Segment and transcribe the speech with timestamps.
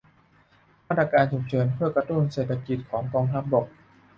[0.87, 3.65] มาตรการฉุกเฉินเพื่อกระตุ้นเศรษฐกิจของกองทัพบก